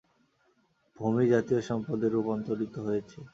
[0.97, 3.19] ভূমি জাতীয় সম্পদে রূপান্তরিত হয়েছে।